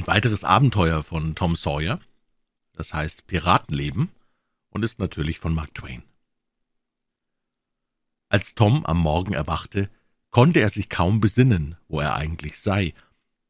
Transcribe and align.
Ein 0.00 0.06
weiteres 0.06 0.44
Abenteuer 0.44 1.02
von 1.02 1.34
Tom 1.34 1.54
Sawyer, 1.54 2.00
das 2.72 2.94
heißt 2.94 3.26
Piratenleben 3.26 4.08
und 4.70 4.82
ist 4.82 4.98
natürlich 4.98 5.38
von 5.38 5.52
Mark 5.52 5.74
Twain. 5.74 6.02
Als 8.30 8.54
Tom 8.54 8.86
am 8.86 8.98
Morgen 8.98 9.34
erwachte, 9.34 9.90
konnte 10.30 10.60
er 10.60 10.70
sich 10.70 10.88
kaum 10.88 11.20
besinnen, 11.20 11.76
wo 11.86 12.00
er 12.00 12.14
eigentlich 12.14 12.60
sei. 12.60 12.94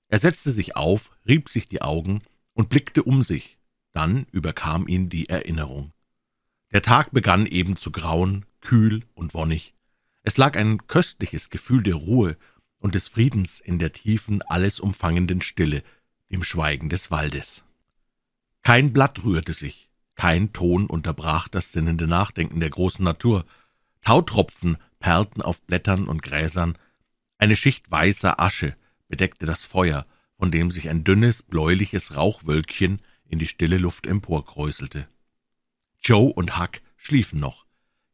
Er 0.09 0.19
setzte 0.19 0.51
sich 0.51 0.75
auf, 0.75 1.13
rieb 1.25 1.49
sich 1.49 1.69
die 1.69 1.83
Augen 1.83 2.21
und 2.53 2.69
blickte 2.69 3.05
um 3.05 3.23
sich. 3.23 3.57
Dann 3.93 4.27
überkam 4.33 4.89
ihn 4.89 5.09
die 5.09 5.29
Erinnerung. 5.29 5.93
Der 6.73 6.83
Tag 6.83 7.13
begann 7.13 7.47
eben 7.47 7.77
zu 7.77 7.93
grauen, 7.93 8.45
kühl 8.61 9.05
und 9.15 9.35
wonnig. 9.35 9.73
Es 10.25 10.37
lag 10.37 10.57
ein 10.57 10.85
köstliches 10.89 11.49
Gefühl 11.49 11.85
der 11.85 11.95
Ruhe 11.95 12.37
und 12.79 12.97
des 12.97 13.07
Friedens 13.07 13.61
in 13.61 13.79
der 13.79 13.93
tiefen, 13.93 14.43
alles 14.43 14.81
umfangenden 14.81 15.43
Stille, 15.43 15.85
dem 16.31 16.43
Schweigen 16.43 16.89
des 16.89 17.11
Waldes. 17.11 17.65
Kein 18.63 18.93
Blatt 18.93 19.25
rührte 19.25 19.53
sich, 19.53 19.89
kein 20.15 20.53
Ton 20.53 20.87
unterbrach 20.87 21.49
das 21.49 21.73
sinnende 21.73 22.07
Nachdenken 22.07 22.61
der 22.61 22.71
großen 22.71 23.05
Natur. 23.05 23.45
Tautropfen 24.03 24.77
perlten 24.99 25.43
auf 25.43 25.63
Blättern 25.63 26.09
und 26.09 26.23
Gräsern, 26.23 26.77
eine 27.41 27.57
Schicht 27.57 27.91
weißer 27.91 28.39
Asche 28.39 28.77
bedeckte 29.09 29.47
das 29.47 29.65
Feuer, 29.65 30.07
von 30.39 30.51
dem 30.51 30.71
sich 30.71 30.91
ein 30.91 31.05
dünnes, 31.05 31.43
bläuliches 31.43 32.15
Rauchwölkchen 32.15 33.01
in 33.27 33.39
die 33.39 33.47
stille 33.47 33.79
Luft 33.79 34.07
emporkräuselte. 34.07 35.09
Joe 36.03 36.31
und 36.31 36.59
Huck 36.59 36.83
schliefen 36.97 37.41
noch. 37.41 37.65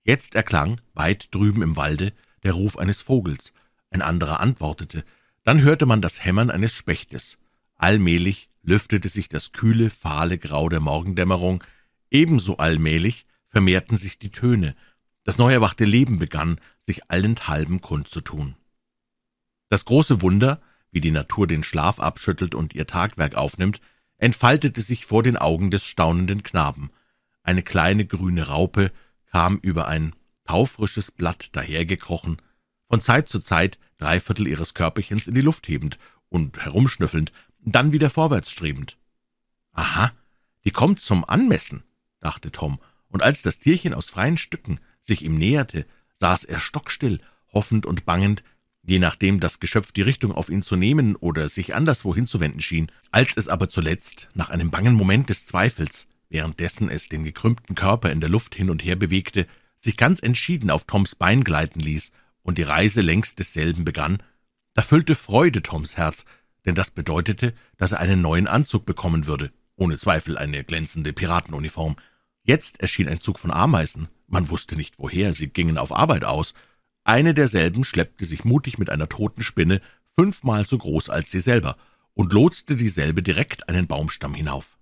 Jetzt 0.04 0.36
erklang, 0.36 0.80
weit 0.94 1.34
drüben 1.34 1.62
im 1.62 1.74
Walde, 1.74 2.12
der 2.44 2.52
Ruf 2.52 2.78
eines 2.78 3.02
Vogels. 3.02 3.52
Ein 3.90 4.00
anderer 4.00 4.38
antwortete. 4.38 5.04
Dann 5.42 5.60
hörte 5.60 5.86
man 5.86 6.00
das 6.00 6.24
Hämmern 6.24 6.50
eines 6.50 6.72
Spechtes. 6.72 7.36
Allmählich 7.76 8.48
lüftete 8.62 9.08
sich 9.08 9.28
das 9.28 9.52
kühle, 9.52 9.90
fahle 9.90 10.38
Grau 10.38 10.68
der 10.68 10.80
Morgendämmerung. 10.80 11.62
Ebenso 12.10 12.56
allmählich 12.56 13.26
vermehrten 13.48 13.96
sich 13.96 14.18
die 14.18 14.30
Töne. 14.30 14.74
Das 15.24 15.38
neu 15.38 15.52
erwachte 15.52 15.84
Leben 15.84 16.18
begann, 16.18 16.60
sich 16.78 17.10
allenthalben 17.10 17.80
kundzutun. 17.80 18.56
Das 19.68 19.84
große 19.84 20.22
Wunder, 20.22 20.60
wie 20.90 21.00
die 21.00 21.10
Natur 21.10 21.46
den 21.46 21.64
Schlaf 21.64 22.00
abschüttelt 22.00 22.54
und 22.54 22.74
ihr 22.74 22.86
Tagwerk 22.86 23.34
aufnimmt, 23.34 23.80
entfaltete 24.18 24.80
sich 24.80 25.04
vor 25.04 25.22
den 25.22 25.36
Augen 25.36 25.70
des 25.70 25.84
staunenden 25.84 26.42
Knaben. 26.42 26.90
Eine 27.42 27.62
kleine 27.62 28.06
grüne 28.06 28.48
Raupe 28.48 28.92
kam 29.30 29.58
über 29.58 29.88
ein 29.88 30.14
taufrisches 30.44 31.10
Blatt 31.10 31.54
dahergekrochen, 31.54 32.40
von 32.88 33.00
Zeit 33.00 33.28
zu 33.28 33.40
Zeit 33.40 33.78
drei 33.98 34.20
Viertel 34.20 34.46
ihres 34.46 34.74
Körperchens 34.74 35.26
in 35.26 35.34
die 35.34 35.40
Luft 35.40 35.66
hebend 35.68 35.98
und 36.28 36.58
herumschnüffelnd, 36.58 37.32
dann 37.74 37.92
wieder 37.92 38.10
vorwärts 38.10 38.50
strebend. 38.50 38.96
Aha, 39.72 40.12
die 40.64 40.70
kommt 40.70 41.00
zum 41.00 41.24
Anmessen, 41.24 41.82
dachte 42.20 42.50
Tom, 42.50 42.78
und 43.08 43.22
als 43.22 43.42
das 43.42 43.58
Tierchen 43.58 43.94
aus 43.94 44.10
freien 44.10 44.38
Stücken 44.38 44.80
sich 45.00 45.22
ihm 45.22 45.34
näherte, 45.34 45.86
saß 46.18 46.44
er 46.44 46.60
stockstill, 46.60 47.20
hoffend 47.52 47.86
und 47.86 48.04
bangend, 48.04 48.42
je 48.82 48.98
nachdem 48.98 49.40
das 49.40 49.60
Geschöpf 49.60 49.92
die 49.92 50.02
Richtung 50.02 50.32
auf 50.32 50.48
ihn 50.48 50.62
zu 50.62 50.76
nehmen 50.76 51.16
oder 51.16 51.48
sich 51.48 51.74
anderswo 51.74 52.14
hinzuwenden 52.14 52.60
schien, 52.60 52.90
als 53.10 53.36
es 53.36 53.48
aber 53.48 53.68
zuletzt, 53.68 54.28
nach 54.34 54.50
einem 54.50 54.70
bangen 54.70 54.94
Moment 54.94 55.28
des 55.28 55.46
Zweifels, 55.46 56.06
währenddessen 56.28 56.88
es 56.88 57.08
den 57.08 57.24
gekrümmten 57.24 57.74
Körper 57.74 58.10
in 58.10 58.20
der 58.20 58.30
Luft 58.30 58.54
hin 58.54 58.70
und 58.70 58.84
her 58.84 58.96
bewegte, 58.96 59.46
sich 59.76 59.96
ganz 59.96 60.20
entschieden 60.20 60.70
auf 60.70 60.84
Toms 60.84 61.14
Bein 61.14 61.44
gleiten 61.44 61.80
ließ 61.80 62.12
und 62.42 62.58
die 62.58 62.62
Reise 62.62 63.00
längs 63.00 63.34
desselben 63.34 63.84
begann, 63.84 64.22
da 64.74 64.82
füllte 64.82 65.14
Freude 65.14 65.62
Toms 65.62 65.96
Herz, 65.96 66.24
denn 66.66 66.74
das 66.74 66.90
bedeutete, 66.90 67.54
dass 67.78 67.92
er 67.92 68.00
einen 68.00 68.20
neuen 68.20 68.46
Anzug 68.46 68.84
bekommen 68.84 69.26
würde, 69.26 69.52
ohne 69.76 69.98
Zweifel 69.98 70.36
eine 70.36 70.64
glänzende 70.64 71.12
Piratenuniform. 71.12 71.96
Jetzt 72.42 72.80
erschien 72.80 73.08
ein 73.08 73.20
Zug 73.20 73.38
von 73.38 73.50
Ameisen, 73.50 74.08
man 74.26 74.48
wusste 74.50 74.76
nicht 74.76 74.98
woher, 74.98 75.32
sie 75.32 75.48
gingen 75.48 75.78
auf 75.78 75.92
Arbeit 75.92 76.24
aus, 76.24 76.54
eine 77.04 77.34
derselben 77.34 77.84
schleppte 77.84 78.24
sich 78.24 78.44
mutig 78.44 78.78
mit 78.78 78.90
einer 78.90 79.08
toten 79.08 79.42
Spinne, 79.42 79.80
fünfmal 80.18 80.64
so 80.64 80.76
groß 80.76 81.08
als 81.08 81.30
sie 81.30 81.40
selber, 81.40 81.76
und 82.14 82.32
lotste 82.32 82.74
dieselbe 82.76 83.22
direkt 83.22 83.68
einen 83.68 83.86
Baumstamm 83.86 84.34
hinauf. 84.34 84.76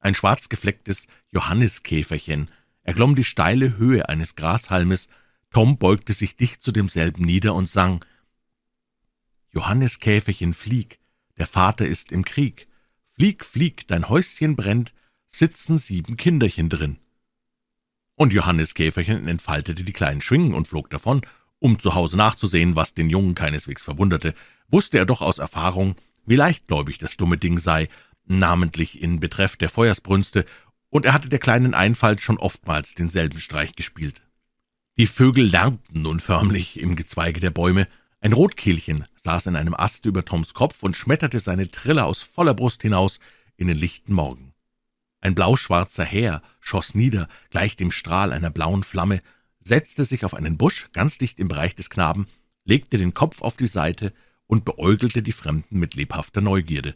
Ein 0.00 0.14
schwarzgeflecktes 0.14 1.08
Johanniskäferchen 1.32 2.50
erklomm 2.82 3.16
die 3.16 3.24
steile 3.24 3.76
Höhe 3.76 4.08
eines 4.08 4.36
Grashalmes, 4.36 5.08
Tom 5.50 5.78
beugte 5.78 6.12
sich 6.12 6.36
dicht 6.36 6.62
zu 6.62 6.72
demselben 6.72 7.24
nieder 7.24 7.54
und 7.54 7.68
sang 7.68 8.04
Johanniskäferchen, 9.50 10.52
flieg, 10.52 11.00
der 11.38 11.46
Vater 11.46 11.86
ist 11.86 12.12
im 12.12 12.24
Krieg, 12.24 12.68
flieg, 13.14 13.44
flieg, 13.44 13.86
dein 13.88 14.08
Häuschen 14.08 14.56
brennt, 14.56 14.92
sitzen 15.30 15.78
sieben 15.78 16.16
Kinderchen 16.16 16.68
drin. 16.68 16.98
Und 18.14 18.32
Johannes 18.32 18.74
Käferchen 18.74 19.28
entfaltete 19.28 19.84
die 19.84 19.92
kleinen 19.92 20.20
Schwingen 20.20 20.54
und 20.54 20.66
flog 20.66 20.90
davon, 20.90 21.22
um 21.60 21.78
zu 21.78 21.94
Hause 21.94 22.16
nachzusehen, 22.16 22.76
was 22.76 22.94
den 22.94 23.10
Jungen 23.10 23.34
keineswegs 23.34 23.82
verwunderte, 23.82 24.34
wusste 24.68 24.98
er 24.98 25.06
doch 25.06 25.20
aus 25.20 25.38
Erfahrung, 25.38 25.96
wie 26.26 26.36
leichtgläubig 26.36 26.98
das 26.98 27.16
dumme 27.16 27.38
Ding 27.38 27.58
sei, 27.58 27.88
namentlich 28.26 29.00
in 29.00 29.20
Betreff 29.20 29.56
der 29.56 29.70
Feuersbrünste, 29.70 30.44
und 30.90 31.04
er 31.04 31.12
hatte 31.12 31.28
der 31.28 31.38
kleinen 31.38 31.74
Einfalt 31.74 32.20
schon 32.20 32.38
oftmals 32.38 32.94
denselben 32.94 33.38
Streich 33.40 33.74
gespielt. 33.76 34.22
Die 34.96 35.06
Vögel 35.06 35.44
lärmten 35.44 36.02
nun 36.02 36.18
förmlich 36.18 36.80
im 36.80 36.96
Gezweige 36.96 37.40
der 37.40 37.50
Bäume, 37.50 37.86
ein 38.20 38.32
Rotkehlchen 38.32 39.04
saß 39.16 39.46
in 39.46 39.56
einem 39.56 39.74
Ast 39.74 40.04
über 40.04 40.24
Toms 40.24 40.52
Kopf 40.52 40.82
und 40.82 40.96
schmetterte 40.96 41.38
seine 41.38 41.70
Trille 41.70 42.04
aus 42.04 42.22
voller 42.22 42.54
Brust 42.54 42.82
hinaus 42.82 43.20
in 43.56 43.68
den 43.68 43.76
lichten 43.76 44.12
Morgen. 44.12 44.54
Ein 45.20 45.34
blauschwarzer 45.34 46.04
Häher 46.04 46.42
schoss 46.60 46.94
nieder, 46.94 47.28
gleich 47.50 47.76
dem 47.76 47.90
Strahl 47.90 48.32
einer 48.32 48.50
blauen 48.50 48.82
Flamme, 48.82 49.18
setzte 49.60 50.04
sich 50.04 50.24
auf 50.24 50.34
einen 50.34 50.56
Busch 50.56 50.88
ganz 50.92 51.18
dicht 51.18 51.38
im 51.38 51.48
Bereich 51.48 51.76
des 51.76 51.90
Knaben, 51.90 52.26
legte 52.64 52.98
den 52.98 53.14
Kopf 53.14 53.40
auf 53.40 53.56
die 53.56 53.66
Seite 53.66 54.12
und 54.46 54.64
beäugelte 54.64 55.22
die 55.22 55.32
Fremden 55.32 55.78
mit 55.78 55.94
lebhafter 55.94 56.40
Neugierde. 56.40 56.94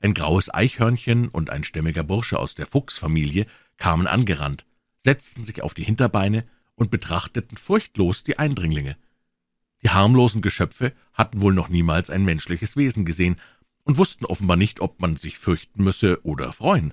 Ein 0.00 0.14
graues 0.14 0.52
Eichhörnchen 0.52 1.28
und 1.28 1.50
ein 1.50 1.62
stämmiger 1.62 2.02
Bursche 2.02 2.38
aus 2.38 2.54
der 2.54 2.66
Fuchsfamilie 2.66 3.46
kamen 3.76 4.06
angerannt, 4.06 4.64
setzten 5.04 5.44
sich 5.44 5.62
auf 5.62 5.74
die 5.74 5.84
Hinterbeine 5.84 6.44
und 6.74 6.90
betrachteten 6.90 7.56
furchtlos 7.56 8.24
die 8.24 8.38
Eindringlinge. 8.38 8.96
Die 9.82 9.90
harmlosen 9.90 10.42
Geschöpfe 10.42 10.92
hatten 11.14 11.40
wohl 11.40 11.54
noch 11.54 11.68
niemals 11.68 12.10
ein 12.10 12.24
menschliches 12.24 12.76
Wesen 12.76 13.04
gesehen 13.04 13.36
und 13.84 13.98
wussten 13.98 14.26
offenbar 14.26 14.56
nicht, 14.56 14.80
ob 14.80 15.00
man 15.00 15.16
sich 15.16 15.38
fürchten 15.38 15.82
müsse 15.82 16.24
oder 16.24 16.52
freuen. 16.52 16.92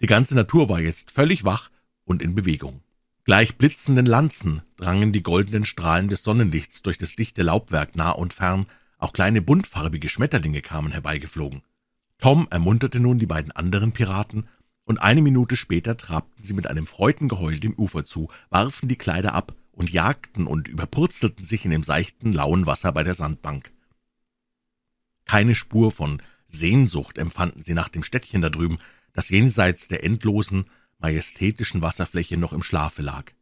Die 0.00 0.06
ganze 0.06 0.34
Natur 0.34 0.68
war 0.68 0.80
jetzt 0.80 1.10
völlig 1.10 1.44
wach 1.44 1.70
und 2.04 2.22
in 2.22 2.34
Bewegung. 2.34 2.82
Gleich 3.24 3.56
blitzenden 3.56 4.06
Lanzen 4.06 4.62
drangen 4.76 5.12
die 5.12 5.22
goldenen 5.22 5.64
Strahlen 5.64 6.08
des 6.08 6.22
Sonnenlichts 6.22 6.82
durch 6.82 6.98
das 6.98 7.16
dichte 7.16 7.42
Laubwerk 7.42 7.96
nah 7.96 8.10
und 8.10 8.32
fern, 8.32 8.66
auch 8.98 9.12
kleine 9.12 9.42
buntfarbige 9.42 10.08
Schmetterlinge 10.08 10.60
kamen 10.60 10.92
herbeigeflogen. 10.92 11.62
Tom 12.18 12.46
ermunterte 12.50 13.00
nun 13.00 13.18
die 13.18 13.26
beiden 13.26 13.52
anderen 13.52 13.92
Piraten, 13.92 14.46
und 14.86 14.98
eine 14.98 15.22
Minute 15.22 15.56
später 15.56 15.96
trabten 15.96 16.44
sie 16.44 16.52
mit 16.52 16.66
einem 16.66 16.86
Freudengeheul 16.86 17.58
dem 17.58 17.72
Ufer 17.74 18.04
zu, 18.04 18.28
warfen 18.50 18.86
die 18.86 18.96
Kleider 18.96 19.34
ab 19.34 19.54
und 19.74 19.90
jagten 19.90 20.46
und 20.46 20.68
überpurzelten 20.68 21.44
sich 21.44 21.64
in 21.64 21.70
dem 21.70 21.82
seichten, 21.82 22.32
lauen 22.32 22.66
Wasser 22.66 22.92
bei 22.92 23.02
der 23.02 23.14
Sandbank. 23.14 23.72
Keine 25.24 25.54
Spur 25.54 25.90
von 25.90 26.22
Sehnsucht 26.46 27.18
empfanden 27.18 27.62
sie 27.62 27.74
nach 27.74 27.88
dem 27.88 28.02
Städtchen 28.02 28.40
da 28.40 28.50
drüben, 28.50 28.78
das 29.12 29.30
jenseits 29.30 29.88
der 29.88 30.04
endlosen, 30.04 30.66
majestätischen 30.98 31.82
Wasserfläche 31.82 32.36
noch 32.36 32.52
im 32.52 32.62
Schlafe 32.62 33.02
lag. 33.02 33.32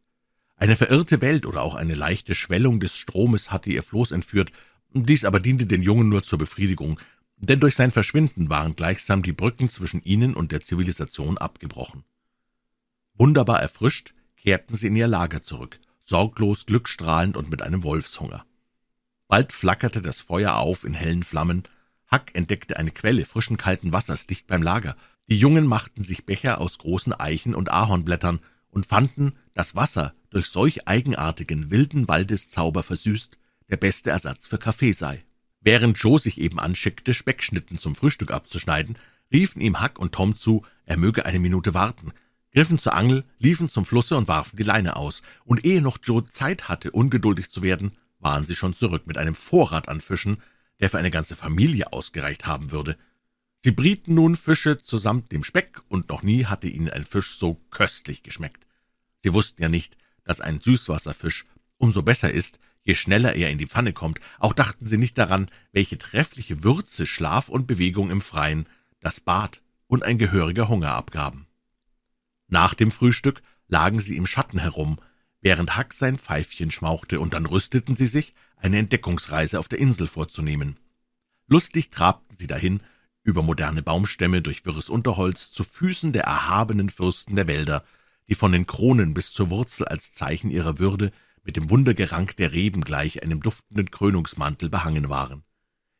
Eine 0.55 0.75
verirrte 0.75 1.21
Welt 1.21 1.45
oder 1.45 1.61
auch 1.61 1.75
eine 1.75 1.95
leichte 1.95 2.35
Schwellung 2.35 2.79
des 2.79 2.95
Stromes 2.95 3.51
hatte 3.51 3.69
ihr 3.69 3.83
Floß 3.83 4.11
entführt, 4.11 4.51
dies 4.93 5.25
aber 5.25 5.39
diente 5.39 5.65
den 5.65 5.81
Jungen 5.81 6.09
nur 6.09 6.23
zur 6.23 6.39
Befriedigung, 6.39 6.99
denn 7.37 7.59
durch 7.59 7.75
sein 7.75 7.91
Verschwinden 7.91 8.49
waren 8.49 8.75
gleichsam 8.75 9.23
die 9.23 9.33
Brücken 9.33 9.67
zwischen 9.67 10.01
ihnen 10.03 10.35
und 10.35 10.51
der 10.51 10.61
Zivilisation 10.61 11.37
abgebrochen. 11.37 12.03
Wunderbar 13.15 13.61
erfrischt 13.61 14.13
kehrten 14.37 14.75
sie 14.75 14.87
in 14.87 14.95
ihr 14.95 15.07
Lager 15.07 15.41
zurück, 15.41 15.79
sorglos, 16.03 16.65
glückstrahlend 16.65 17.37
und 17.37 17.49
mit 17.49 17.61
einem 17.61 17.83
Wolfshunger. 17.83 18.45
Bald 19.27 19.51
flackerte 19.53 20.01
das 20.01 20.21
Feuer 20.21 20.55
auf 20.55 20.83
in 20.83 20.93
hellen 20.93 21.23
Flammen, 21.23 21.63
Hack 22.07 22.31
entdeckte 22.33 22.77
eine 22.77 22.91
Quelle 22.91 23.25
frischen 23.25 23.57
kalten 23.57 23.91
Wassers 23.91 24.27
dicht 24.27 24.45
beim 24.45 24.61
Lager, 24.61 24.95
die 25.27 25.37
Jungen 25.37 25.65
machten 25.65 26.03
sich 26.03 26.25
Becher 26.25 26.61
aus 26.61 26.77
großen 26.77 27.13
Eichen 27.13 27.55
und 27.55 27.71
Ahornblättern 27.71 28.39
und 28.69 28.85
fanden, 28.85 29.33
dass 29.53 29.75
Wasser 29.75 30.13
durch 30.29 30.47
solch 30.47 30.87
eigenartigen, 30.87 31.71
wilden 31.71 32.07
Waldeszauber 32.07 32.83
versüßt, 32.83 33.37
der 33.69 33.77
beste 33.77 34.09
Ersatz 34.09 34.47
für 34.47 34.57
Kaffee 34.57 34.91
sei. 34.91 35.23
Während 35.61 35.97
Joe 35.97 36.19
sich 36.19 36.39
eben 36.39 36.59
anschickte, 36.59 37.13
Speckschnitten 37.13 37.77
zum 37.77 37.95
Frühstück 37.95 38.31
abzuschneiden, 38.31 38.97
riefen 39.31 39.61
ihm 39.61 39.81
Huck 39.81 39.97
und 39.97 40.13
Tom 40.13 40.35
zu, 40.35 40.65
er 40.85 40.97
möge 40.97 41.25
eine 41.25 41.39
Minute 41.39 41.73
warten, 41.73 42.11
griffen 42.53 42.77
zur 42.77 42.93
Angel, 42.93 43.23
liefen 43.39 43.69
zum 43.69 43.85
Flusse 43.85 44.15
und 44.15 44.27
warfen 44.27 44.57
die 44.57 44.63
Leine 44.63 44.95
aus, 44.95 45.21
und 45.43 45.65
ehe 45.65 45.81
noch 45.81 45.97
Joe 46.01 46.27
Zeit 46.29 46.69
hatte, 46.69 46.91
ungeduldig 46.91 47.49
zu 47.49 47.61
werden, 47.61 47.91
waren 48.19 48.45
sie 48.45 48.55
schon 48.55 48.73
zurück 48.73 49.07
mit 49.07 49.17
einem 49.17 49.35
Vorrat 49.35 49.89
an 49.89 50.01
Fischen, 50.01 50.37
der 50.79 50.89
für 50.89 50.97
eine 50.97 51.11
ganze 51.11 51.35
Familie 51.35 51.91
ausgereicht 51.91 52.45
haben 52.45 52.71
würde. 52.71 52.97
Sie 53.59 53.71
brieten 53.71 54.13
nun 54.13 54.35
Fische 54.35 54.77
zusammen 54.77 55.25
dem 55.31 55.43
Speck, 55.43 55.79
und 55.87 56.09
noch 56.09 56.23
nie 56.23 56.45
hatte 56.45 56.67
ihnen 56.67 56.89
ein 56.89 57.03
Fisch 57.03 57.37
so 57.37 57.55
köstlich 57.71 58.23
geschmeckt. 58.23 58.65
Sie 59.19 59.33
wussten 59.33 59.61
ja 59.61 59.69
nicht, 59.69 59.97
dass 60.23 60.41
ein 60.41 60.61
Süßwasserfisch 60.61 61.45
umso 61.77 62.01
besser 62.01 62.31
ist, 62.31 62.59
je 62.83 62.95
schneller 62.95 63.35
er 63.35 63.49
in 63.49 63.57
die 63.57 63.67
Pfanne 63.67 63.93
kommt. 63.93 64.19
Auch 64.39 64.53
dachten 64.53 64.85
sie 64.85 64.97
nicht 64.97 65.17
daran, 65.17 65.49
welche 65.71 65.97
treffliche 65.97 66.63
Würze 66.63 67.05
Schlaf 67.05 67.49
und 67.49 67.67
Bewegung 67.67 68.09
im 68.09 68.21
Freien, 68.21 68.67
das 68.99 69.19
Bad 69.19 69.61
und 69.87 70.03
ein 70.03 70.17
gehöriger 70.17 70.67
Hunger 70.67 70.93
abgaben. 70.93 71.47
Nach 72.53 72.75
dem 72.75 72.91
Frühstück 72.91 73.41
lagen 73.67 73.99
sie 73.99 74.15
im 74.15 74.27
Schatten 74.27 74.59
herum, 74.59 74.99
während 75.41 75.75
Hack 75.75 75.91
sein 75.91 76.19
Pfeifchen 76.19 76.69
schmauchte, 76.69 77.19
und 77.19 77.33
dann 77.33 77.47
rüsteten 77.47 77.95
sie 77.95 78.05
sich, 78.05 78.35
eine 78.57 78.77
Entdeckungsreise 78.77 79.57
auf 79.57 79.67
der 79.67 79.79
Insel 79.79 80.05
vorzunehmen. 80.05 80.79
Lustig 81.47 81.89
trabten 81.89 82.37
sie 82.37 82.45
dahin, 82.45 82.81
über 83.23 83.41
moderne 83.41 83.81
Baumstämme, 83.81 84.43
durch 84.43 84.67
wirres 84.67 84.91
Unterholz, 84.91 85.51
zu 85.51 85.63
Füßen 85.63 86.13
der 86.13 86.25
erhabenen 86.25 86.91
Fürsten 86.91 87.35
der 87.35 87.47
Wälder, 87.47 87.83
die 88.29 88.35
von 88.35 88.51
den 88.51 88.67
Kronen 88.67 89.15
bis 89.15 89.33
zur 89.33 89.49
Wurzel 89.49 89.87
als 89.87 90.13
Zeichen 90.13 90.51
ihrer 90.51 90.77
Würde 90.77 91.11
mit 91.43 91.57
dem 91.57 91.71
Wundergerank 91.71 92.35
der 92.35 92.51
Reben 92.51 92.81
gleich 92.81 93.23
einem 93.23 93.41
duftenden 93.41 93.89
Krönungsmantel 93.89 94.69
behangen 94.69 95.09
waren. 95.09 95.43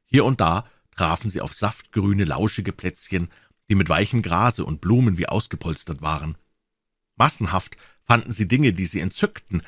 Hier 0.06 0.24
und 0.24 0.40
da 0.40 0.70
trafen 0.96 1.32
sie 1.32 1.42
auf 1.42 1.56
saftgrüne, 1.56 2.26
lauschige 2.26 2.74
Plätzchen, 2.74 3.30
die 3.70 3.76
mit 3.76 3.90
weichem 3.90 4.22
Grase 4.22 4.66
und 4.66 4.82
Blumen 4.82 5.18
wie 5.18 5.28
ausgepolstert 5.28 6.04
waren. 6.04 6.38
Massenhaft 7.16 7.76
fanden 8.04 8.32
sie 8.32 8.48
Dinge, 8.48 8.74
die 8.74 8.86
sie 8.86 9.00
entzückten, 9.00 9.62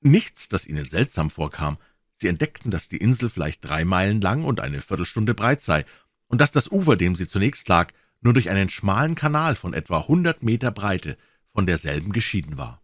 nichts, 0.00 0.48
das 0.48 0.66
ihnen 0.66 0.84
seltsam 0.84 1.30
vorkam. 1.30 1.78
Sie 2.18 2.28
entdeckten, 2.28 2.70
dass 2.70 2.88
die 2.88 2.96
Insel 2.98 3.28
vielleicht 3.28 3.64
drei 3.64 3.84
Meilen 3.84 4.20
lang 4.20 4.44
und 4.44 4.60
eine 4.60 4.80
Viertelstunde 4.80 5.34
breit 5.34 5.60
sei, 5.60 5.84
und 6.28 6.40
dass 6.40 6.52
das 6.52 6.70
Ufer, 6.70 6.96
dem 6.96 7.14
sie 7.14 7.28
zunächst 7.28 7.68
lag, 7.68 7.92
nur 8.20 8.32
durch 8.32 8.48
einen 8.48 8.68
schmalen 8.68 9.14
Kanal 9.14 9.56
von 9.56 9.74
etwa 9.74 10.06
hundert 10.06 10.42
Meter 10.42 10.70
Breite 10.70 11.18
von 11.52 11.66
derselben 11.66 12.12
geschieden 12.12 12.56
war. 12.56 12.80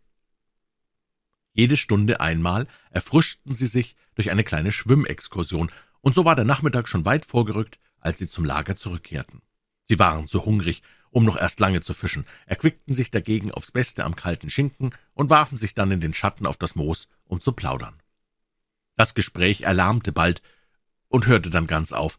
Jede 1.53 1.77
Stunde 1.77 2.21
einmal 2.21 2.67
erfrischten 2.91 3.55
sie 3.55 3.67
sich 3.67 3.97
durch 4.15 4.31
eine 4.31 4.45
kleine 4.45 4.73
Schwimmexkursion, 4.73 5.71
und 6.01 6.15
so 6.15 6.25
war 6.25 6.37
der 6.37 6.45
Nachmittag 6.45 6.89
schon 6.89 7.05
weit 7.05 7.25
vorgerückt, 7.25 7.79
als 8.01 8.19
sie 8.19 8.29
zum 8.29 8.45
Lager 8.45 8.77
zurückkehrten. 8.77 9.43
Sie 9.85 9.99
waren 9.99 10.29
zu 10.29 10.45
hungrig, 10.45 10.83
um 11.11 11.25
noch 11.25 11.37
erst 11.37 11.61
lange 11.61 11.81
zu 11.81 11.95
fischen, 11.95 12.27
erquickten 12.47 12.95
sich 12.95 13.11
dagegen 13.11 13.51
aufs 13.51 13.73
Beste 13.73 14.05
am 14.05 14.17
kalten 14.17 14.51
Schinken 14.51 14.91
und 15.15 15.31
warfen 15.31 15.59
sich 15.59 15.75
dann 15.75 15.91
in 15.91 16.01
den 16.01 16.15
Schatten 16.15 16.47
auf 16.47 16.57
das 16.57 16.75
Moos, 16.75 17.09
um 17.25 17.41
zu 17.41 17.53
plaudern. 17.53 17.95
Das 18.97 19.15
Gespräch 19.15 19.63
erlahmte 19.63 20.13
bald 20.13 20.43
und 21.09 21.27
hörte 21.27 21.51
dann 21.51 21.67
ganz 21.67 21.93
auf. 21.93 22.19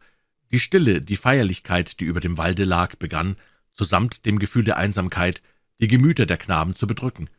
Die 0.51 0.59
Stille, 0.59 1.01
die 1.01 1.17
Feierlichkeit, 1.17 1.99
die 1.99 2.05
über 2.05 2.19
dem 2.19 2.37
Walde 2.37 2.63
lag, 2.63 2.95
begann, 2.95 3.35
zusamt 3.73 4.25
dem 4.25 4.39
Gefühl 4.39 4.63
der 4.63 4.77
Einsamkeit, 4.77 5.41
die 5.79 5.87
Gemüter 5.87 6.25
der 6.25 6.37
Knaben 6.37 6.75
zu 6.75 6.87
bedrücken. 6.87 7.29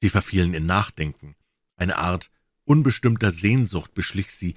Sie 0.00 0.10
verfielen 0.10 0.54
in 0.54 0.66
Nachdenken. 0.66 1.34
Eine 1.76 1.96
Art 1.96 2.30
unbestimmter 2.64 3.30
Sehnsucht 3.30 3.94
beschlich 3.94 4.32
sie, 4.32 4.54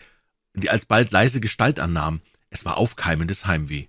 die 0.54 0.70
alsbald 0.70 1.12
leise 1.12 1.40
Gestalt 1.40 1.80
annahm. 1.80 2.22
Es 2.50 2.66
war 2.66 2.78
aufkeimendes 2.78 3.46
Heimweh. 3.46 3.88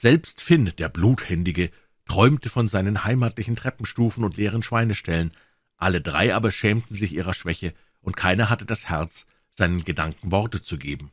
Selbst 0.00 0.40
Finn, 0.40 0.72
der 0.78 0.88
Bluthändige, 0.88 1.72
träumte 2.06 2.50
von 2.50 2.68
seinen 2.68 3.02
heimatlichen 3.02 3.56
Treppenstufen 3.56 4.22
und 4.22 4.36
leeren 4.36 4.62
Schweineställen. 4.62 5.32
Alle 5.76 6.00
drei 6.00 6.34
aber 6.36 6.52
schämten 6.52 6.94
sich 6.94 7.12
ihrer 7.12 7.34
Schwäche, 7.34 7.74
und 8.00 8.16
keiner 8.16 8.48
hatte 8.48 8.64
das 8.64 8.88
Herz, 8.88 9.26
seinen 9.50 9.84
Gedanken 9.84 10.30
Worte 10.30 10.62
zu 10.62 10.78
geben. 10.78 11.10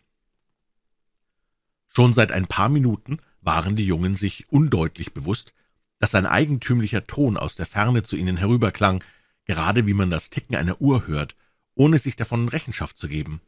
Schon 1.87 2.13
seit 2.13 2.31
ein 2.31 2.45
paar 2.45 2.69
Minuten 2.69 3.17
waren 3.41 3.75
die 3.75 3.87
Jungen 3.87 4.15
sich 4.15 4.51
undeutlich 4.51 5.13
bewusst, 5.13 5.53
dass 5.97 6.13
ein 6.13 6.27
eigentümlicher 6.27 7.07
Ton 7.07 7.37
aus 7.37 7.55
der 7.55 7.65
Ferne 7.65 8.03
zu 8.03 8.15
ihnen 8.15 8.37
herüberklang, 8.37 9.03
gerade 9.45 9.87
wie 9.87 9.93
man 9.93 10.11
das 10.11 10.29
Ticken 10.29 10.55
einer 10.55 10.79
Uhr 10.79 11.07
hört, 11.07 11.35
ohne 11.73 11.97
sich 11.97 12.15
davon 12.15 12.49
Rechenschaft 12.49 12.99
zu 12.99 13.07
geben. 13.07 13.41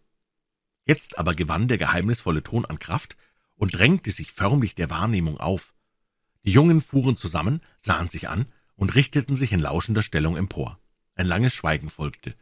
Jetzt 0.85 1.19
aber 1.19 1.35
gewann 1.35 1.67
der 1.67 1.77
geheimnisvolle 1.77 2.41
Ton 2.41 2.65
an 2.65 2.79
Kraft 2.79 3.17
und 3.57 3.75
drängte 3.75 4.11
sich 4.11 4.31
förmlich 4.31 4.75
der 4.75 4.89
Wahrnehmung 4.89 5.37
auf. 5.37 5.73
Die 6.45 6.51
Jungen 6.51 6.79
fuhren 6.79 7.17
zusammen, 7.17 7.61
sahen 7.77 8.07
sich 8.07 8.29
an 8.29 8.45
und 8.75 8.95
richteten 8.95 9.35
sich 9.35 9.51
in 9.51 9.59
lauschender 9.59 10.03
Stellung 10.03 10.37
empor. 10.37 10.79
Ein 11.15 11.27
langes 11.27 11.53
Schweigen 11.53 11.89
folgte, 11.89 12.35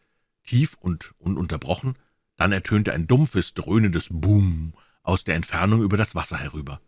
tief 0.44 0.75
und 0.79 1.15
ununterbrochen, 1.17 1.97
dann 2.35 2.51
ertönte 2.51 2.94
ein 2.94 3.07
dumpfes, 3.07 3.53
dröhnendes 3.53 4.07
Boom 4.12 4.73
aus 5.01 5.23
der 5.23 5.35
Entfernung 5.35 5.81
über 5.81 5.97
das 5.97 6.15
Wasser 6.15 6.38
herüber. 6.38 6.81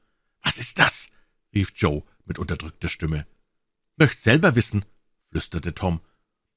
»Was 0.44 0.60
ist 0.60 0.80
das?« 0.80 1.08
rief 1.54 1.72
Joe 1.76 2.04
mit 2.26 2.38
unterdrückter 2.38 2.90
Stimme. 2.90 3.26
»Möcht 3.96 4.22
selber 4.22 4.56
wissen«, 4.56 4.86
flüsterte 5.30 5.74
Tom. 5.74 6.02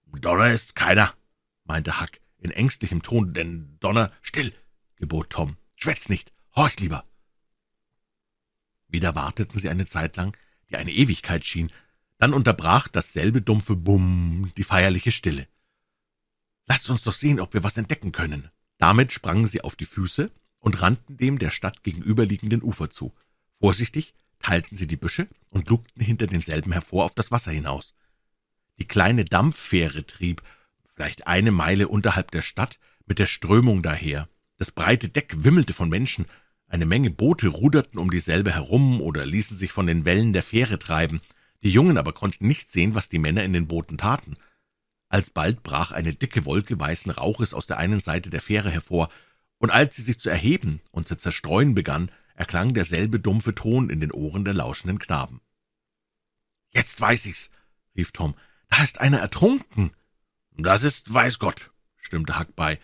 »Donner 0.06 0.52
ist 0.52 0.75
keiner«, 0.75 1.14
meinte 1.64 2.00
Huck 2.00 2.20
in 2.38 2.50
ängstlichem 2.50 3.02
Ton, 3.02 3.32
denn 3.32 3.78
Donner... 3.81 4.12
»Still«, 4.23 4.52
gebot 4.96 5.31
Tom. 5.31 5.56
»Schwätz 5.76 6.08
nicht, 6.08 6.32
horch 6.56 6.81
lieber.« 6.81 7.10
Wieder 8.90 9.14
warteten 9.14 9.58
sie 9.58 9.69
eine 9.69 9.87
Zeit 9.87 10.16
lang, 10.16 10.37
die 10.70 10.76
eine 10.76 10.92
Ewigkeit 10.92 11.44
schien, 11.44 11.70
dann 12.19 12.34
unterbrach 12.34 12.88
dasselbe 12.88 13.40
dumpfe 13.42 13.76
Bumm 13.76 14.52
die 14.56 14.64
feierliche 14.64 15.12
Stille. 15.12 15.46
»Lasst 16.66 16.88
uns 16.90 17.02
doch 17.02 17.14
sehen, 17.14 17.40
ob 17.40 17.54
wir 17.54 17.64
was 17.64 17.76
entdecken 17.76 18.12
können.« 18.12 18.50
Damit 18.78 19.12
sprangen 19.12 19.46
sie 19.46 19.60
auf 19.60 19.76
die 19.76 19.84
Füße 19.84 20.31
und 20.58 20.81
rannten 20.81 21.19
dem 21.19 21.38
der 21.38 21.50
Stadt 21.50 21.82
gegenüberliegenden 21.82 22.62
Ufer 22.62 22.90
zu. 22.90 23.12
Vorsichtig 23.60 24.14
teilten 24.38 24.76
sie 24.76 24.87
die 24.87 24.96
Büsche 24.96 25.28
und 25.50 25.69
lugten 25.69 26.02
hinter 26.02 26.26
denselben 26.26 26.72
hervor 26.72 27.04
auf 27.04 27.14
das 27.14 27.31
Wasser 27.31 27.50
hinaus. 27.50 27.94
Die 28.78 28.87
kleine 28.87 29.26
Dampffähre 29.26 30.06
trieb, 30.06 30.42
vielleicht 30.94 31.26
eine 31.26 31.50
Meile 31.50 31.88
unterhalb 31.88 32.31
der 32.31 32.40
Stadt, 32.40 32.78
mit 33.04 33.19
der 33.19 33.26
Strömung 33.26 33.82
daher. 33.82 34.28
Das 34.56 34.70
breite 34.70 35.08
Deck 35.08 35.44
wimmelte 35.44 35.75
von 35.75 35.90
Menschen, 35.90 36.26
eine 36.70 36.87
Menge 36.87 37.11
Boote 37.11 37.49
ruderten 37.49 37.99
um 37.99 38.11
dieselbe 38.11 38.55
herum 38.55 39.02
oder 39.02 39.26
ließen 39.26 39.56
sich 39.56 39.72
von 39.72 39.87
den 39.88 40.05
Wellen 40.05 40.32
der 40.32 40.44
Fähre 40.44 40.78
treiben. 40.78 41.20
Die 41.62 41.70
Jungen 41.70 41.99
aber 41.99 42.12
konnten 42.12 42.46
nicht 42.46 42.70
sehen, 42.70 42.94
was 42.94 43.08
die 43.08 43.19
Männer 43.19 43.43
in 43.43 43.52
den 43.52 43.67
Booten 43.67 43.99
taten. 43.99 44.37
Alsbald 45.08 45.64
brach 45.64 45.90
eine 45.90 46.14
dicke 46.14 46.44
Wolke 46.44 46.78
weißen 46.78 47.11
Rauches 47.11 47.55
aus 47.55 47.67
der 47.67 47.78
einen 47.78 47.99
Seite 47.99 48.31
der 48.31 48.40
Fähre 48.40 48.70
hervor, 48.70 49.11
und 49.59 49.71
als 49.71 49.97
sie 49.97 50.02
sich 50.02 50.21
zu 50.21 50.30
erheben 50.30 50.80
und 50.92 51.09
zu 51.09 51.16
zerstreuen 51.16 51.75
begann, 51.75 52.11
erklang 52.35 52.73
derselbe 52.73 53.18
dumpfe 53.18 53.54
Ton 53.54 53.90
in 53.90 54.00
den 54.00 54.12
Ohren 54.12 54.45
der 54.45 54.54
lauschenden 54.54 55.00
Knaben. 55.00 55.40
»Jetzt 56.73 56.99
weiß 57.00 57.26
ich's«, 57.26 57.50
rief 57.97 58.12
Tom, 58.12 58.37
»da 58.68 58.83
ist 58.83 59.00
einer 59.00 59.18
ertrunken.« 59.18 59.90
»Das 60.56 60.85
ist 60.85 61.12
weiß 61.12 61.40
Gott«, 61.40 61.73
stimmte 61.97 62.38
Huck 62.38 62.54
bei, 62.54 62.78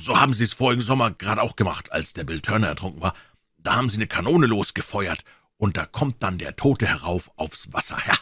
so 0.00 0.18
haben 0.18 0.34
Sie 0.34 0.44
es 0.44 0.54
vorigen 0.54 0.82
Sommer 0.82 1.10
gerade 1.10 1.42
auch 1.42 1.56
gemacht, 1.56 1.92
als 1.92 2.12
der 2.12 2.24
Bill 2.24 2.40
Turner 2.40 2.68
ertrunken 2.68 3.00
war. 3.00 3.14
Da 3.58 3.76
haben 3.76 3.90
Sie 3.90 3.96
eine 3.96 4.06
Kanone 4.06 4.46
losgefeuert, 4.46 5.24
und 5.56 5.76
da 5.76 5.84
kommt 5.84 6.22
dann 6.22 6.38
der 6.38 6.56
Tote 6.56 6.86
herauf 6.86 7.30
aufs 7.36 7.72
Wasser, 7.72 7.98
ja. 8.06 8.14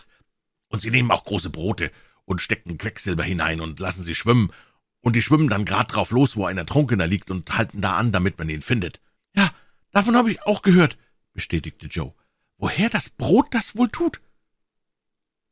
Und 0.68 0.82
Sie 0.82 0.90
nehmen 0.90 1.10
auch 1.10 1.24
große 1.24 1.50
Brote 1.50 1.92
und 2.28 2.42
stecken 2.42 2.78
Quecksilber 2.78 3.24
hinein 3.24 3.60
und 3.60 3.80
lassen 3.80 4.04
sie 4.04 4.14
schwimmen, 4.14 4.52
und 5.00 5.16
die 5.16 5.22
schwimmen 5.22 5.48
dann 5.48 5.64
grad 5.64 5.94
drauf 5.94 6.10
los, 6.10 6.36
wo 6.36 6.44
ein 6.44 6.58
Ertrunkener 6.58 7.06
liegt, 7.06 7.30
und 7.30 7.56
halten 7.56 7.80
da 7.80 7.96
an, 7.96 8.12
damit 8.12 8.38
man 8.38 8.48
ihn 8.48 8.60
findet. 8.60 9.00
Ja, 9.34 9.52
davon 9.92 10.16
habe 10.16 10.30
ich 10.30 10.42
auch 10.42 10.62
gehört, 10.62 10.98
bestätigte 11.32 11.86
Joe. 11.86 12.14
Woher 12.58 12.90
das 12.90 13.08
Brot 13.08 13.54
das 13.54 13.76
wohl 13.76 13.88
tut? 13.88 14.20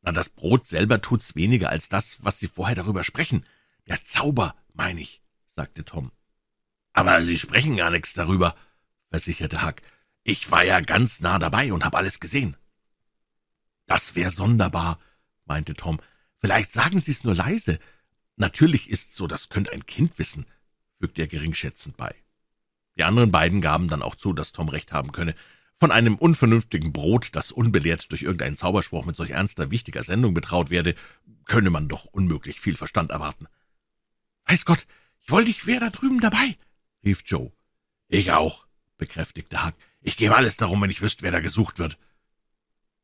Na, 0.02 0.12
das 0.12 0.28
Brot 0.28 0.66
selber 0.66 1.00
tut's 1.00 1.34
weniger 1.34 1.70
als 1.70 1.88
das, 1.88 2.22
was 2.22 2.38
Sie 2.38 2.48
vorher 2.48 2.74
darüber 2.74 3.04
sprechen. 3.04 3.46
Der 3.88 4.02
Zauber, 4.02 4.54
meine 4.74 5.00
ich, 5.00 5.22
sagte 5.52 5.84
Tom. 5.84 6.12
Aber 6.96 7.22
Sie 7.26 7.36
sprechen 7.36 7.76
gar 7.76 7.90
nichts 7.90 8.14
darüber, 8.14 8.56
versicherte 9.10 9.64
Huck. 9.64 9.76
Ich 10.24 10.50
war 10.50 10.64
ja 10.64 10.80
ganz 10.80 11.20
nah 11.20 11.38
dabei 11.38 11.74
und 11.74 11.84
habe 11.84 11.98
alles 11.98 12.20
gesehen. 12.20 12.56
Das 13.84 14.14
wäre 14.16 14.30
sonderbar, 14.30 14.98
meinte 15.44 15.74
Tom. 15.74 16.00
Vielleicht 16.38 16.72
sagen 16.72 16.98
Sie 16.98 17.10
es 17.10 17.22
nur 17.22 17.34
leise. 17.34 17.78
Natürlich 18.36 18.88
ist's 18.88 19.14
so, 19.14 19.26
das 19.26 19.50
könnte 19.50 19.72
ein 19.72 19.84
Kind 19.84 20.18
wissen, 20.18 20.46
fügte 20.98 21.20
er 21.20 21.28
geringschätzend 21.28 21.98
bei. 21.98 22.14
Die 22.96 23.04
anderen 23.04 23.30
beiden 23.30 23.60
gaben 23.60 23.88
dann 23.88 24.00
auch 24.00 24.14
zu, 24.14 24.32
dass 24.32 24.52
Tom 24.52 24.70
recht 24.70 24.92
haben 24.92 25.12
könne. 25.12 25.34
Von 25.78 25.92
einem 25.92 26.16
unvernünftigen 26.16 26.94
Brot, 26.94 27.28
das 27.32 27.52
unbelehrt 27.52 28.10
durch 28.10 28.22
irgendeinen 28.22 28.56
Zauberspruch 28.56 29.04
mit 29.04 29.16
solch 29.16 29.30
ernster, 29.30 29.70
wichtiger 29.70 30.02
Sendung 30.02 30.32
betraut 30.32 30.70
werde, 30.70 30.94
könne 31.44 31.68
man 31.68 31.88
doch 31.88 32.06
unmöglich 32.06 32.58
viel 32.58 32.74
Verstand 32.74 33.10
erwarten. 33.10 33.48
Weiß 34.46 34.64
Gott, 34.64 34.86
ich 35.20 35.30
wollte, 35.30 35.50
ich 35.50 35.66
wäre 35.66 35.80
da 35.80 35.90
drüben 35.90 36.20
dabei, 36.20 36.56
rief 37.06 37.22
Joe. 37.24 37.52
Ich 38.08 38.32
auch, 38.32 38.66
bekräftigte 38.98 39.64
Huck. 39.64 39.74
Ich 40.02 40.18
gebe 40.18 40.36
alles 40.36 40.58
darum, 40.58 40.82
wenn 40.82 40.90
ich 40.90 41.00
wüsste, 41.00 41.22
wer 41.22 41.32
da 41.32 41.40
gesucht 41.40 41.78
wird. 41.78 41.98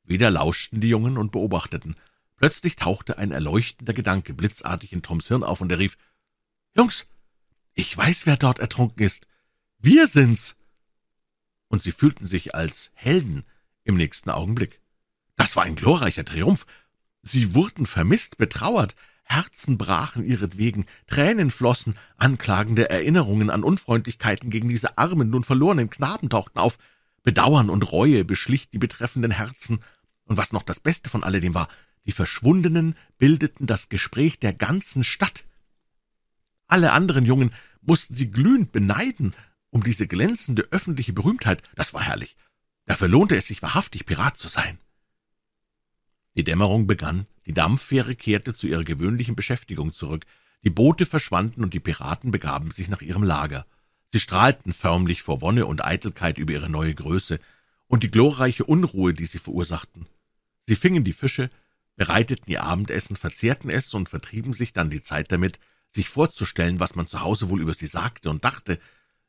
Wieder 0.04 0.30
lauschten 0.30 0.80
die 0.80 0.88
Jungen 0.88 1.16
und 1.16 1.32
beobachteten. 1.32 1.96
Plötzlich 2.36 2.76
tauchte 2.76 3.16
ein 3.18 3.30
erleuchtender 3.30 3.94
Gedanke 3.94 4.34
blitzartig 4.34 4.92
in 4.92 5.02
Toms 5.02 5.28
Hirn 5.28 5.44
auf, 5.44 5.60
und 5.60 5.70
er 5.72 5.78
rief, 5.78 5.96
»Jungs, 6.76 7.06
ich 7.72 7.96
weiß, 7.96 8.26
wer 8.26 8.36
dort 8.36 8.58
ertrunken 8.58 9.04
ist. 9.04 9.26
Wir 9.78 10.06
sind's!« 10.06 10.56
Und 11.68 11.82
sie 11.82 11.92
fühlten 11.92 12.26
sich 12.26 12.54
als 12.54 12.90
Helden 12.94 13.44
im 13.84 13.96
nächsten 13.96 14.30
Augenblick. 14.30 14.80
Das 15.36 15.56
war 15.56 15.62
ein 15.62 15.76
glorreicher 15.76 16.24
Triumph. 16.24 16.66
Sie 17.22 17.54
wurden 17.54 17.86
vermisst, 17.86 18.36
betrauert, 18.36 18.94
Herzen 19.22 19.78
brachen 19.78 20.24
ihretwegen, 20.24 20.86
Tränen 21.06 21.50
flossen, 21.50 21.96
anklagende 22.16 22.90
Erinnerungen 22.90 23.50
an 23.50 23.64
Unfreundlichkeiten 23.64 24.50
gegen 24.50 24.68
diese 24.68 24.98
armen, 24.98 25.30
nun 25.30 25.44
verlorenen 25.44 25.90
Knaben 25.90 26.28
tauchten 26.28 26.58
auf, 26.58 26.78
Bedauern 27.22 27.70
und 27.70 27.92
Reue 27.92 28.24
beschlich 28.24 28.68
die 28.68 28.78
betreffenden 28.78 29.30
Herzen, 29.30 29.80
und 30.24 30.36
was 30.36 30.52
noch 30.52 30.62
das 30.62 30.80
Beste 30.80 31.10
von 31.10 31.24
alledem 31.24 31.54
war, 31.54 31.68
die 32.04 32.12
Verschwundenen 32.12 32.96
bildeten 33.18 33.66
das 33.66 33.88
Gespräch 33.88 34.38
der 34.38 34.52
ganzen 34.52 35.04
Stadt. 35.04 35.44
Alle 36.66 36.92
anderen 36.92 37.26
Jungen 37.26 37.52
mussten 37.80 38.14
sie 38.14 38.30
glühend 38.30 38.72
beneiden 38.72 39.34
um 39.72 39.82
diese 39.82 40.06
glänzende 40.06 40.68
öffentliche 40.70 41.12
Berühmtheit. 41.12 41.62
Das 41.74 41.94
war 41.94 42.02
herrlich. 42.02 42.36
Dafür 42.84 43.08
lohnte 43.08 43.36
es 43.36 43.46
sich 43.46 43.62
wahrhaftig, 43.62 44.06
Pirat 44.06 44.36
zu 44.36 44.48
sein. 44.48 44.78
Die 46.34 46.44
Dämmerung 46.44 46.86
begann, 46.86 47.26
die 47.46 47.52
Dampffähre 47.52 48.14
kehrte 48.14 48.54
zu 48.54 48.66
ihrer 48.66 48.84
gewöhnlichen 48.84 49.36
Beschäftigung 49.36 49.92
zurück, 49.92 50.24
die 50.64 50.70
Boote 50.70 51.06
verschwanden 51.06 51.62
und 51.62 51.74
die 51.74 51.80
Piraten 51.80 52.30
begaben 52.30 52.70
sich 52.70 52.88
nach 52.88 53.02
ihrem 53.02 53.22
Lager. 53.22 53.66
Sie 54.08 54.20
strahlten 54.20 54.72
förmlich 54.72 55.22
vor 55.22 55.40
Wonne 55.40 55.66
und 55.66 55.84
Eitelkeit 55.84 56.38
über 56.38 56.52
ihre 56.52 56.68
neue 56.68 56.94
Größe 56.94 57.38
und 57.86 58.02
die 58.02 58.10
glorreiche 58.10 58.64
Unruhe, 58.64 59.12
die 59.12 59.26
sie 59.26 59.38
verursachten. 59.38 60.06
Sie 60.64 60.76
fingen 60.76 61.04
die 61.04 61.12
Fische, 61.12 61.50
bereiteten 61.96 62.50
ihr 62.50 62.62
Abendessen, 62.62 63.16
verzehrten 63.16 63.68
es 63.68 63.92
und 63.92 64.08
vertrieben 64.08 64.52
sich 64.52 64.72
dann 64.72 64.90
die 64.90 65.02
Zeit 65.02 65.32
damit, 65.32 65.58
sich 65.90 66.08
vorzustellen, 66.08 66.80
was 66.80 66.94
man 66.94 67.06
zu 67.06 67.20
Hause 67.20 67.48
wohl 67.50 67.60
über 67.60 67.74
sie 67.74 67.86
sagte 67.86 68.30
und 68.30 68.44
dachte, 68.44 68.78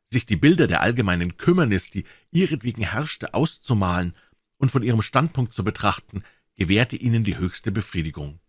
sich 0.09 0.25
die 0.25 0.37
Bilder 0.37 0.67
der 0.67 0.81
allgemeinen 0.81 1.37
Kümmernis, 1.37 1.89
die 1.89 2.05
ihretwegen 2.31 2.83
herrschte, 2.83 3.33
auszumalen 3.33 4.13
und 4.57 4.71
von 4.71 4.83
ihrem 4.83 5.01
Standpunkt 5.01 5.53
zu 5.53 5.63
betrachten, 5.63 6.23
gewährte 6.55 6.95
ihnen 6.95 7.23
die 7.23 7.37
höchste 7.37 7.71
Befriedigung. 7.71 8.39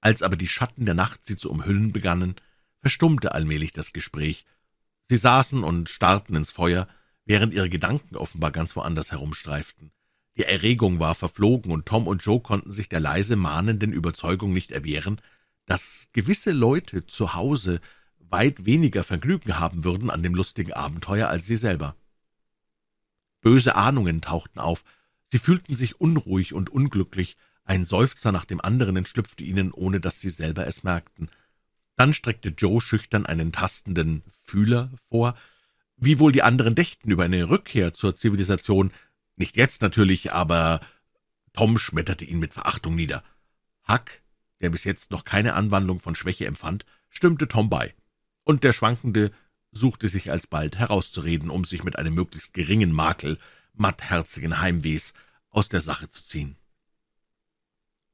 Als 0.00 0.22
aber 0.22 0.36
die 0.36 0.46
Schatten 0.46 0.84
der 0.84 0.94
Nacht 0.94 1.26
sie 1.26 1.36
zu 1.36 1.50
umhüllen 1.50 1.92
begannen, 1.92 2.36
verstummte 2.80 3.32
allmählich 3.32 3.72
das 3.72 3.92
Gespräch. 3.92 4.44
Sie 5.04 5.16
saßen 5.16 5.64
und 5.64 5.88
starrten 5.88 6.36
ins 6.36 6.50
Feuer, 6.50 6.88
während 7.24 7.52
ihre 7.52 7.68
Gedanken 7.68 8.16
offenbar 8.16 8.52
ganz 8.52 8.76
woanders 8.76 9.10
herumstreiften. 9.10 9.90
Die 10.36 10.44
Erregung 10.44 11.00
war 11.00 11.14
verflogen, 11.14 11.72
und 11.72 11.86
Tom 11.86 12.06
und 12.06 12.24
Joe 12.24 12.40
konnten 12.40 12.70
sich 12.70 12.88
der 12.88 13.00
leise 13.00 13.34
mahnenden 13.34 13.92
Überzeugung 13.92 14.52
nicht 14.52 14.70
erwehren, 14.70 15.20
dass 15.66 16.08
gewisse 16.12 16.52
Leute 16.52 17.06
zu 17.06 17.34
Hause 17.34 17.80
weit 18.18 18.64
weniger 18.64 19.04
Vergnügen 19.04 19.58
haben 19.58 19.84
würden 19.84 20.10
an 20.10 20.22
dem 20.22 20.34
lustigen 20.34 20.72
Abenteuer 20.72 21.28
als 21.28 21.46
sie 21.46 21.56
selber. 21.56 21.96
Böse 23.40 23.74
Ahnungen 23.74 24.20
tauchten 24.20 24.60
auf, 24.60 24.84
sie 25.28 25.38
fühlten 25.38 25.74
sich 25.74 26.00
unruhig 26.00 26.52
und 26.52 26.70
unglücklich, 26.70 27.36
ein 27.64 27.84
Seufzer 27.84 28.32
nach 28.32 28.44
dem 28.44 28.60
anderen 28.60 28.96
entschlüpfte 28.96 29.44
ihnen, 29.44 29.72
ohne 29.72 30.00
dass 30.00 30.20
sie 30.20 30.30
selber 30.30 30.66
es 30.66 30.82
merkten. 30.82 31.30
Dann 31.96 32.14
streckte 32.14 32.50
Joe 32.50 32.80
schüchtern 32.80 33.26
einen 33.26 33.52
tastenden 33.52 34.22
Fühler 34.44 34.90
vor, 35.08 35.34
wie 35.96 36.18
wohl 36.18 36.32
die 36.32 36.42
anderen 36.42 36.74
dächten 36.74 37.10
über 37.10 37.24
eine 37.24 37.50
Rückkehr 37.50 37.92
zur 37.92 38.14
Zivilisation, 38.14 38.92
nicht 39.36 39.56
jetzt 39.56 39.82
natürlich, 39.82 40.32
aber 40.32 40.80
Tom 41.52 41.76
schmetterte 41.76 42.24
ihn 42.24 42.38
mit 42.38 42.52
Verachtung 42.52 42.94
nieder. 42.94 43.22
Huck, 43.88 44.22
der 44.60 44.70
bis 44.70 44.84
jetzt 44.84 45.10
noch 45.10 45.24
keine 45.24 45.54
Anwandlung 45.54 46.00
von 46.00 46.14
Schwäche 46.14 46.46
empfand, 46.46 46.86
stimmte 47.10 47.48
Tom 47.48 47.68
bei, 47.68 47.94
und 48.44 48.64
der 48.64 48.72
Schwankende 48.72 49.32
suchte 49.70 50.08
sich 50.08 50.30
alsbald 50.30 50.78
herauszureden, 50.78 51.50
um 51.50 51.64
sich 51.64 51.84
mit 51.84 51.96
einem 51.96 52.14
möglichst 52.14 52.54
geringen 52.54 52.92
Makel 52.92 53.38
mattherzigen 53.78 54.60
Heimwehs 54.60 55.12
aus 55.50 55.68
der 55.68 55.80
Sache 55.80 56.08
zu 56.08 56.24
ziehen. 56.24 56.56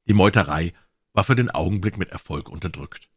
Die 0.07 0.13
Meuterei 0.13 0.73
war 1.13 1.23
für 1.23 1.35
den 1.35 1.49
Augenblick 1.49 1.97
mit 1.97 2.09
Erfolg 2.09 2.49
unterdrückt. 2.49 3.09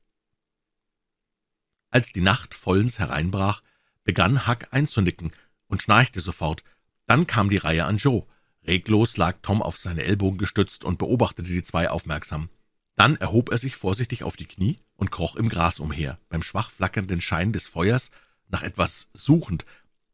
Als 1.91 2.13
die 2.13 2.21
Nacht 2.21 2.55
vollends 2.55 2.99
hereinbrach, 2.99 3.63
begann 4.05 4.47
Huck 4.47 4.69
einzunicken 4.71 5.33
und 5.67 5.83
schnarchte 5.83 6.21
sofort. 6.21 6.63
Dann 7.07 7.27
kam 7.27 7.51
die 7.51 7.57
Reihe 7.57 7.85
an 7.85 7.97
Joe. 7.97 8.27
Reglos 8.67 9.17
lag 9.17 9.39
Tom 9.43 9.63
auf 9.63 9.79
seine 9.79 10.05
Ellbogen 10.05 10.39
gestützt 10.39 10.85
und 10.85 10.99
beobachtete 10.99 11.51
die 11.51 11.63
zwei 11.63 11.91
aufmerksam. 11.91 12.51
Dann 12.97 13.17
erhob 13.17 13.51
er 13.51 13.59
sich 13.59 13.77
vorsichtig 13.77 14.25
auf 14.25 14.37
die 14.37 14.47
Knie 14.47 14.79
und 14.97 15.11
kroch 15.11 15.37
im 15.37 15.49
Gras 15.49 15.79
umher, 15.79 16.19
beim 16.29 16.43
schwach 16.43 16.71
flackernden 16.71 17.21
Schein 17.21 17.53
des 17.53 17.69
Feuers, 17.69 18.11
nach 18.49 18.63
etwas 18.63 19.09
suchend. 19.13 19.65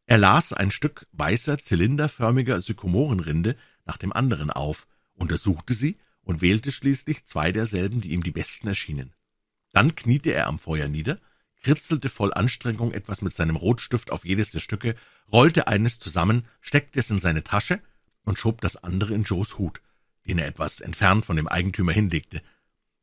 Er 0.06 0.18
las 0.18 0.52
ein 0.52 0.70
Stück 0.70 1.06
weißer, 1.12 1.58
zylinderförmiger 1.58 2.60
Sykomorenrinde 2.60 3.56
nach 3.86 3.96
dem 3.96 4.12
anderen 4.12 4.50
auf, 4.50 4.86
untersuchte 5.14 5.74
sie 5.74 5.96
und 6.22 6.42
wählte 6.42 6.72
schließlich 6.72 7.24
zwei 7.24 7.52
derselben, 7.52 8.00
die 8.00 8.10
ihm 8.10 8.22
die 8.22 8.30
besten 8.30 8.68
erschienen. 8.68 9.14
Dann 9.72 9.94
kniete 9.94 10.32
er 10.32 10.46
am 10.46 10.58
Feuer 10.58 10.88
nieder, 10.88 11.18
kritzelte 11.62 12.08
voll 12.08 12.32
Anstrengung 12.32 12.92
etwas 12.92 13.22
mit 13.22 13.34
seinem 13.34 13.56
Rotstift 13.56 14.12
auf 14.12 14.24
jedes 14.24 14.50
der 14.50 14.60
Stücke, 14.60 14.94
rollte 15.32 15.66
eines 15.66 15.98
zusammen, 15.98 16.46
steckte 16.60 17.00
es 17.00 17.10
in 17.10 17.18
seine 17.18 17.42
Tasche 17.42 17.80
und 18.24 18.38
schob 18.38 18.60
das 18.60 18.76
andere 18.76 19.14
in 19.14 19.24
Joes 19.24 19.58
Hut, 19.58 19.80
den 20.26 20.38
er 20.38 20.46
etwas 20.46 20.80
entfernt 20.80 21.24
von 21.24 21.36
dem 21.36 21.48
Eigentümer 21.48 21.92
hinlegte. 21.92 22.42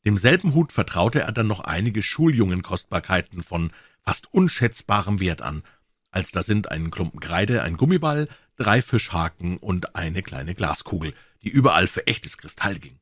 Demselben 0.05 0.53
Hut 0.53 0.71
vertraute 0.71 1.21
er 1.21 1.31
dann 1.31 1.47
noch 1.47 1.59
einige 1.61 2.01
Schuljungenkostbarkeiten 2.01 3.41
von 3.41 3.71
fast 4.03 4.33
unschätzbarem 4.33 5.19
Wert 5.19 5.41
an, 5.41 5.63
als 6.11 6.31
da 6.31 6.43
sind 6.43 6.69
ein 6.69 6.91
Klumpen 6.91 7.19
Kreide, 7.19 7.63
ein 7.63 7.77
Gummiball, 7.77 8.27
drei 8.57 8.81
Fischhaken 8.81 9.57
und 9.57 9.95
eine 9.95 10.21
kleine 10.21 10.53
Glaskugel, 10.53 11.13
die 11.41 11.49
überall 11.49 11.87
für 11.87 12.05
echtes 12.07 12.37
Kristall 12.37 12.77
ging. 12.79 12.99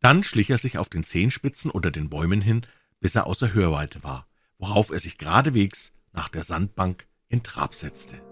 Dann 0.00 0.24
schlich 0.24 0.50
er 0.50 0.58
sich 0.58 0.78
auf 0.78 0.88
den 0.88 1.04
Zehenspitzen 1.04 1.70
unter 1.70 1.90
den 1.90 2.10
Bäumen 2.10 2.40
hin, 2.40 2.66
bis 2.98 3.14
er 3.14 3.26
außer 3.26 3.52
Hörweite 3.52 4.02
war, 4.02 4.26
worauf 4.58 4.90
er 4.90 4.98
sich 4.98 5.18
geradewegs 5.18 5.92
nach 6.12 6.28
der 6.28 6.42
Sandbank 6.42 7.06
in 7.28 7.42
Trab 7.42 7.74
setzte. 7.74 8.31